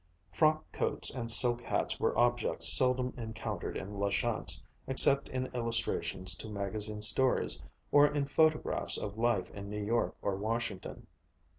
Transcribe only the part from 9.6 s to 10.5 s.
New York or